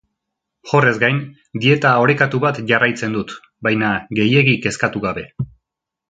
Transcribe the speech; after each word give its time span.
Horrez 0.77 0.93
gain, 1.03 1.17
dieta 1.65 1.91
orekatu 2.05 2.39
bat 2.47 2.61
jarraitzen 2.71 3.13
dut, 3.17 3.33
baina 3.67 3.91
gehiegi 4.21 4.55
kezkatu 4.69 5.03
gabe. 5.09 5.27